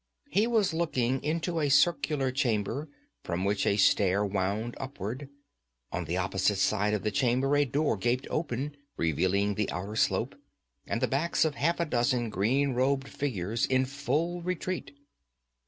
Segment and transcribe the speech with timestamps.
[0.31, 2.89] He was looking into a circular chamber
[3.23, 5.29] from which a stair wound upward.
[5.91, 10.33] On the opposite side of the chamber a door gaped open, revealing the outer slope
[10.87, 14.97] and the backs of half a dozen green robed figures in full retreat.